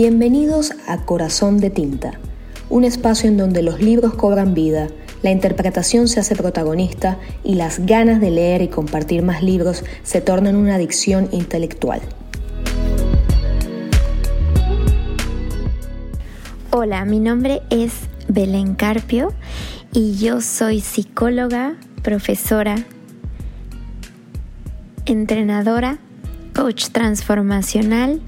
[0.00, 2.12] Bienvenidos a Corazón de Tinta,
[2.70, 4.86] un espacio en donde los libros cobran vida,
[5.24, 10.20] la interpretación se hace protagonista y las ganas de leer y compartir más libros se
[10.20, 12.00] tornan una adicción intelectual.
[16.70, 17.94] Hola, mi nombre es
[18.28, 19.32] Belén Carpio
[19.92, 22.76] y yo soy psicóloga, profesora,
[25.06, 25.98] entrenadora,
[26.54, 28.22] coach transformacional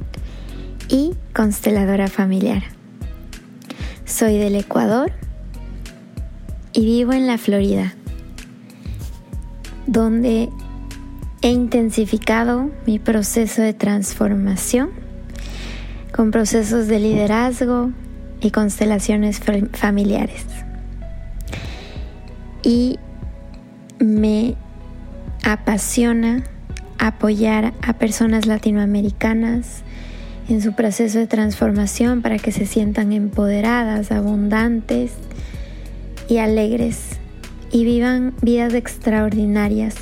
[0.91, 2.65] y consteladora familiar.
[4.05, 5.13] Soy del Ecuador
[6.73, 7.95] y vivo en la Florida,
[9.87, 10.51] donde
[11.43, 14.91] he intensificado mi proceso de transformación
[16.13, 17.93] con procesos de liderazgo
[18.41, 19.41] y constelaciones
[19.73, 20.45] familiares.
[22.65, 22.99] Y
[24.01, 24.57] me
[25.45, 26.43] apasiona
[26.99, 29.85] apoyar a personas latinoamericanas
[30.51, 35.13] en su proceso de transformación para que se sientan empoderadas, abundantes
[36.29, 37.19] y alegres
[37.71, 39.95] y vivan vidas extraordinarias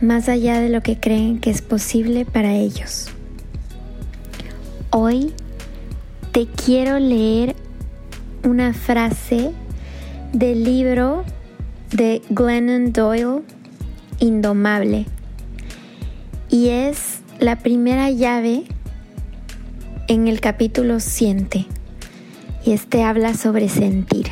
[0.00, 3.08] más allá de lo que creen que es posible para ellos.
[4.90, 5.32] Hoy
[6.30, 7.56] te quiero leer
[8.44, 9.50] una frase
[10.32, 11.24] del libro
[11.90, 13.42] de Glennon Doyle,
[14.20, 15.06] Indomable,
[16.48, 18.64] y es la primera llave
[20.08, 21.66] en el capítulo Siente,
[22.64, 24.26] y este habla sobre sentir.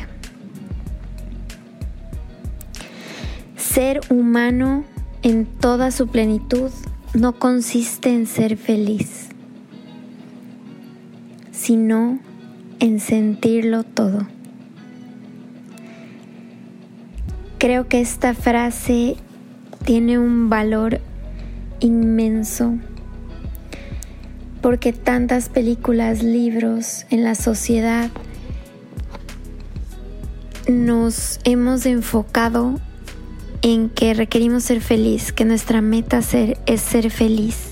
[3.55, 4.83] Ser humano
[5.21, 6.71] en toda su plenitud
[7.13, 9.29] no consiste en ser feliz,
[11.51, 12.19] sino
[12.79, 14.27] en sentirlo todo.
[17.59, 19.15] Creo que esta frase
[19.85, 20.99] tiene un valor
[21.79, 22.73] inmenso
[24.61, 28.09] porque tantas películas, libros en la sociedad
[30.67, 32.79] nos hemos enfocado
[33.61, 37.71] en que requerimos ser feliz, que nuestra meta ser, es ser feliz.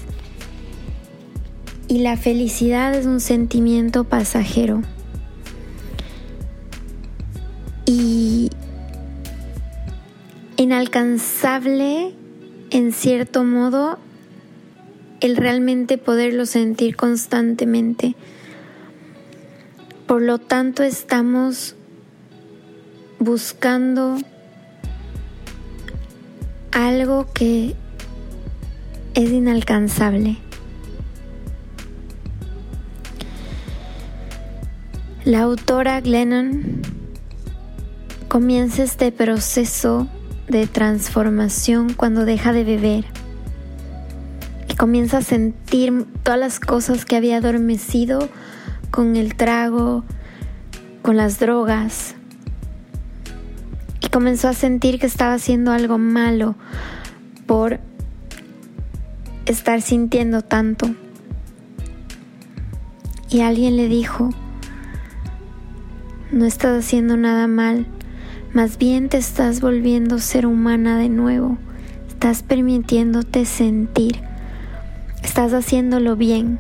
[1.87, 4.83] Y la felicidad es un sentimiento pasajero.
[7.85, 8.51] Y
[10.57, 12.13] inalcanzable
[12.69, 13.97] en cierto modo
[15.21, 18.15] el realmente poderlo sentir constantemente.
[20.07, 21.75] Por lo tanto estamos
[23.19, 24.17] buscando
[26.71, 27.75] algo que
[29.13, 30.37] es inalcanzable.
[35.25, 36.81] La autora Glennon
[38.29, 40.07] comienza este proceso
[40.47, 43.05] de transformación cuando deja de beber
[44.79, 48.29] y comienza a sentir todas las cosas que había adormecido
[48.91, 50.03] con el trago,
[51.01, 52.15] con las drogas,
[54.09, 56.55] comenzó a sentir que estaba haciendo algo malo
[57.45, 57.79] por
[59.45, 60.87] estar sintiendo tanto.
[63.29, 64.31] Y alguien le dijo,
[66.31, 67.85] no estás haciendo nada mal,
[68.53, 71.57] más bien te estás volviendo ser humana de nuevo,
[72.07, 74.21] estás permitiéndote sentir,
[75.23, 76.59] estás haciéndolo bien,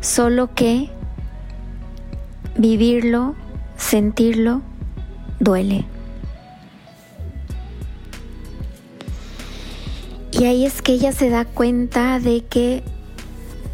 [0.00, 0.90] solo que
[2.56, 3.34] vivirlo,
[3.76, 4.62] sentirlo,
[5.40, 5.84] duele.
[10.32, 12.82] Y ahí es que ella se da cuenta de que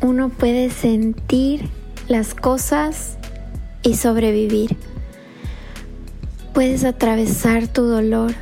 [0.02, 1.68] uno puede sentir
[2.08, 3.16] las cosas
[3.82, 4.76] y sobrevivir.
[6.52, 8.34] Puedes atravesar tu dolor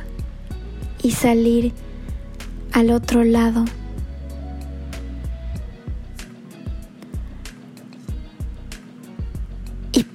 [1.03, 1.73] y salir
[2.73, 3.65] al otro lado.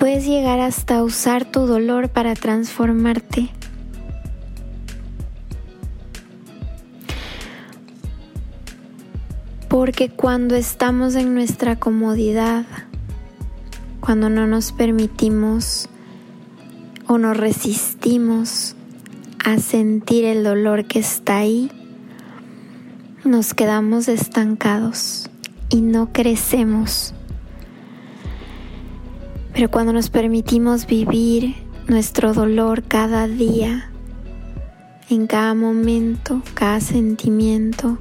[0.02, 3.50] Puedes llegar hasta usar tu dolor para transformarte.
[9.68, 12.64] Porque cuando estamos en nuestra comodidad,
[14.00, 15.88] cuando no nos permitimos
[17.06, 18.74] o nos resistimos
[19.44, 21.70] a sentir el dolor que está ahí,
[23.22, 25.30] nos quedamos estancados
[25.68, 27.14] y no crecemos.
[29.52, 31.54] Pero cuando nos permitimos vivir
[31.86, 33.90] nuestro dolor cada día,
[35.10, 37.98] en cada momento, cada sentimiento,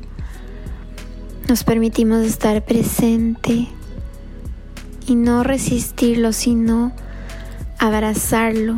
[1.49, 3.67] nos permitimos estar presente
[5.07, 6.93] y no resistirlo, sino
[7.79, 8.77] abrazarlo,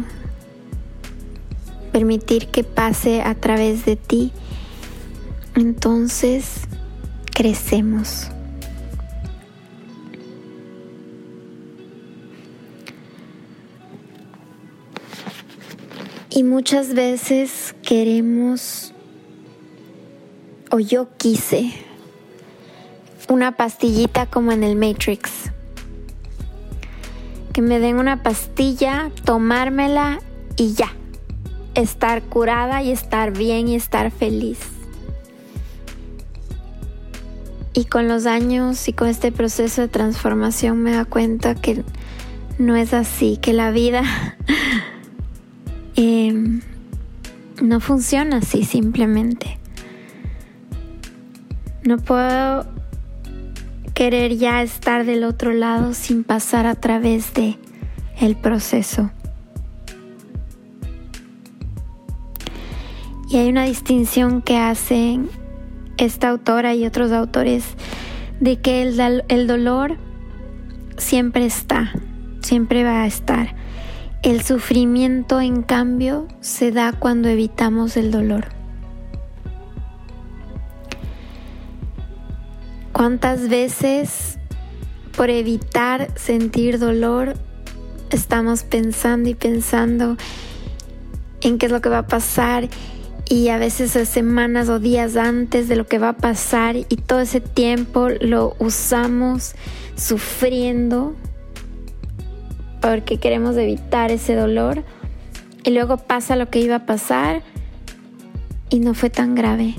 [1.91, 4.31] permitir que pase a través de ti.
[5.55, 6.61] Entonces
[7.35, 8.32] crecemos.
[16.35, 18.91] Y muchas veces queremos,
[20.71, 21.71] o yo quise,
[23.29, 25.29] una pastillita como en el Matrix.
[27.53, 30.21] Que me den una pastilla, tomármela
[30.55, 30.91] y ya.
[31.75, 34.57] Estar curada y estar bien y estar feliz.
[37.73, 41.83] Y con los años y con este proceso de transformación me da cuenta que
[42.57, 44.01] no es así, que la vida
[47.63, 49.57] no funciona así simplemente.
[51.85, 52.65] No puedo
[53.93, 57.57] querer ya estar del otro lado sin pasar a través de
[58.19, 59.11] el proceso.
[63.29, 65.29] Y hay una distinción que hacen
[65.97, 67.63] esta autora y otros autores
[68.41, 69.97] de que el, el dolor
[70.97, 71.93] siempre está,
[72.41, 73.55] siempre va a estar.
[74.23, 78.45] El sufrimiento, en cambio, se da cuando evitamos el dolor.
[82.93, 84.39] ¿Cuántas veces
[85.17, 87.33] por evitar sentir dolor
[88.11, 90.15] estamos pensando y pensando
[91.41, 92.69] en qué es lo que va a pasar
[93.27, 97.19] y a veces semanas o días antes de lo que va a pasar y todo
[97.19, 99.55] ese tiempo lo usamos
[99.97, 101.13] sufriendo
[102.83, 104.83] porque queremos evitar ese dolor
[105.63, 107.41] y luego pasa lo que iba a pasar
[108.69, 109.75] y no fue tan grave.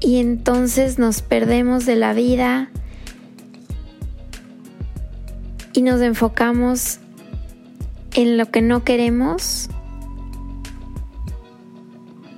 [0.00, 2.70] Y entonces nos perdemos de la vida
[5.72, 7.00] y nos enfocamos
[8.14, 9.68] en lo que no queremos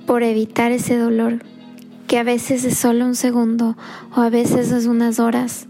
[0.07, 1.43] por evitar ese dolor,
[2.07, 3.77] que a veces es solo un segundo
[4.15, 5.67] o a veces es unas horas.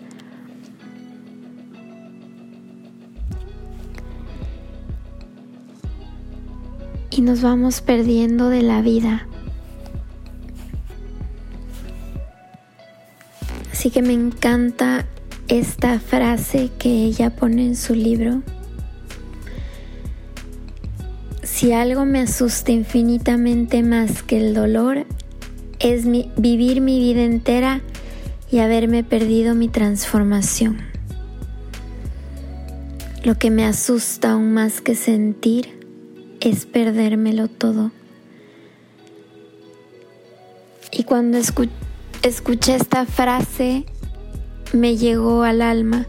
[7.22, 9.28] Nos vamos perdiendo de la vida.
[13.72, 15.06] Así que me encanta
[15.48, 18.42] esta frase que ella pone en su libro
[21.44, 25.06] Si algo me asusta infinitamente más que el dolor,
[25.78, 26.08] es
[26.38, 27.82] vivir mi vida entera
[28.50, 30.80] y haberme perdido mi transformación.
[33.24, 35.81] Lo que me asusta aún más que sentir
[36.50, 37.92] es perdérmelo todo.
[40.92, 43.86] Y cuando escuché esta frase,
[44.74, 46.08] me llegó al alma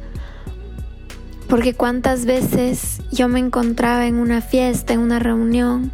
[1.52, 5.93] porque cuántas veces yo me encontraba en una fiesta, en una reunión,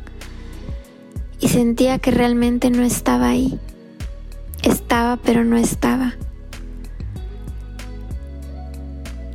[1.41, 3.59] y sentía que realmente no estaba ahí.
[4.63, 6.15] Estaba, pero no estaba.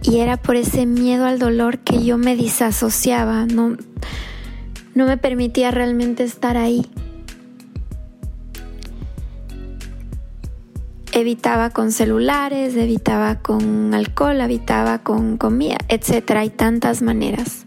[0.01, 3.75] Y era por ese miedo al dolor que yo me disasociaba, no,
[4.95, 6.86] no me permitía realmente estar ahí.
[11.13, 16.31] evitaba con celulares, evitaba con alcohol, evitaba con comida, etc.
[16.31, 17.66] Hay tantas maneras.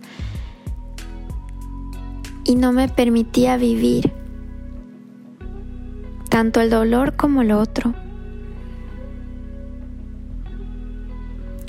[2.44, 4.12] Y no me permitía vivir
[6.28, 7.94] tanto el dolor como lo otro.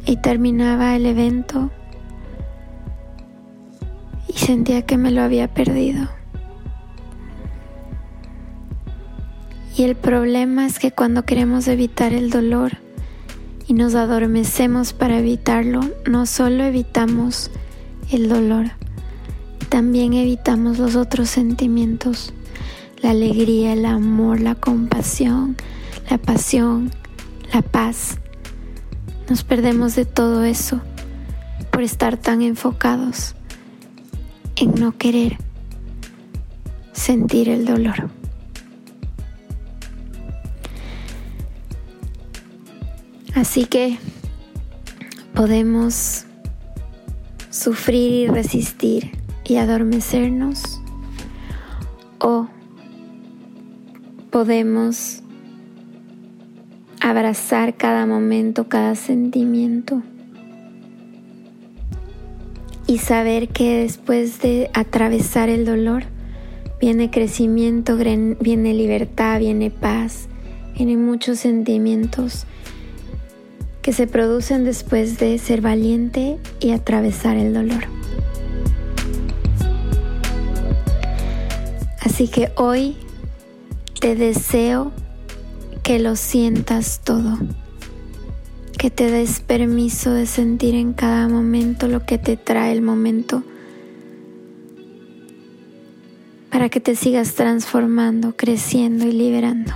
[0.05, 1.69] Y terminaba el evento
[4.47, 6.07] sentía que me lo había perdido.
[9.75, 12.77] Y el problema es que cuando queremos evitar el dolor
[13.67, 17.51] y nos adormecemos para evitarlo, no solo evitamos
[18.09, 18.67] el dolor,
[19.67, 22.33] también evitamos los otros sentimientos,
[23.01, 25.57] la alegría, el amor, la compasión,
[26.09, 26.91] la pasión,
[27.53, 28.17] la paz.
[29.29, 30.79] Nos perdemos de todo eso
[31.69, 33.35] por estar tan enfocados
[34.59, 35.37] en no querer
[36.91, 38.09] sentir el dolor.
[43.35, 43.97] Así que
[45.35, 46.25] podemos
[47.51, 49.11] sufrir y resistir
[49.45, 50.81] y adormecernos
[52.19, 52.47] o
[54.31, 55.21] podemos
[56.99, 60.01] abrazar cada momento, cada sentimiento
[62.87, 66.03] y saber que después de atravesar el dolor
[66.79, 70.29] viene crecimiento, viene libertad, viene paz,
[70.75, 72.45] vienen muchos sentimientos
[73.81, 77.85] que se producen después de ser valiente y atravesar el dolor.
[82.01, 82.95] Así que hoy
[83.99, 84.91] te deseo
[85.83, 87.37] que lo sientas todo,
[88.77, 93.41] que te des permiso de sentir en cada momento lo que te trae el momento
[96.51, 99.73] para que te sigas transformando, creciendo y liberando.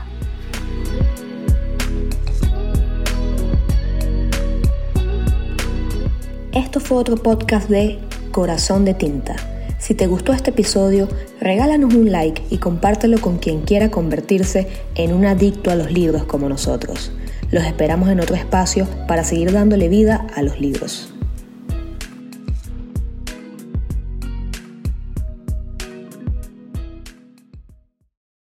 [6.54, 7.98] Esto fue otro podcast de
[8.32, 9.36] Corazón de Tinta.
[9.80, 15.12] Si te gustó este episodio, regálanos un like y compártelo con quien quiera convertirse en
[15.14, 17.12] un adicto a los libros como nosotros.
[17.52, 21.11] Los esperamos en otro espacio para seguir dándole vida a los libros.